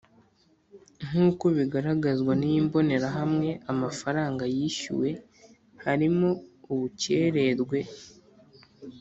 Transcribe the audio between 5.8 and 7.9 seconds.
harimo ubukererwe